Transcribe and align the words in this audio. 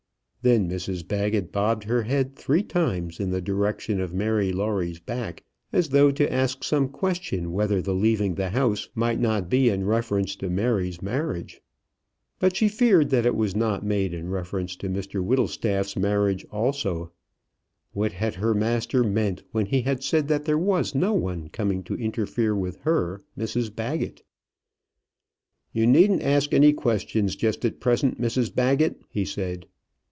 Then 0.43 0.67
Mrs 0.67 1.07
Baggett 1.07 1.51
bobbed 1.51 1.83
her 1.83 2.01
head 2.01 2.35
three 2.35 2.63
times 2.63 3.19
in 3.19 3.29
the 3.29 3.41
direction 3.43 4.01
of 4.01 4.11
Mary 4.11 4.51
Lawrie's 4.51 4.99
back, 4.99 5.43
as 5.71 5.89
though 5.89 6.09
to 6.09 6.33
ask 6.33 6.63
some 6.63 6.89
question 6.89 7.51
whether 7.53 7.79
the 7.79 7.93
leaving 7.93 8.33
the 8.33 8.49
house 8.49 8.89
might 8.95 9.19
not 9.19 9.51
be 9.51 9.69
in 9.69 9.85
reference 9.85 10.35
to 10.37 10.49
Mary's 10.49 10.99
marriage. 10.99 11.61
But 12.39 12.55
she 12.55 12.69
feared 12.69 13.11
that 13.11 13.23
it 13.27 13.35
was 13.35 13.55
not 13.55 13.85
made 13.85 14.15
in 14.15 14.29
reference 14.31 14.75
to 14.77 14.89
Mr 14.89 15.23
Whittlestaff's 15.23 15.95
marriage 15.95 16.43
also. 16.49 17.11
What 17.91 18.13
had 18.13 18.33
her 18.33 18.55
master 18.55 19.03
meant 19.03 19.43
when 19.51 19.67
he 19.67 19.81
had 19.83 20.03
said 20.03 20.27
that 20.29 20.45
there 20.45 20.57
was 20.57 20.95
no 20.95 21.13
one 21.13 21.49
coming 21.49 21.83
to 21.83 21.93
interfere 21.93 22.55
with 22.55 22.77
her, 22.77 23.21
Mrs 23.37 23.75
Baggett? 23.75 24.23
"You 25.71 25.85
needn't 25.85 26.23
ask 26.23 26.51
any 26.51 26.73
questions 26.73 27.35
just 27.35 27.63
at 27.63 27.79
present, 27.79 28.19
Mrs 28.19 28.51
Baggett," 28.55 28.99
he 29.07 29.23
said. 29.23 29.67